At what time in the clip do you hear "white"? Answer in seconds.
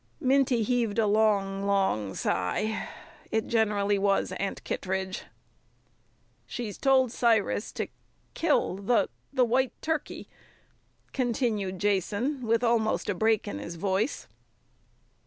9.45-9.79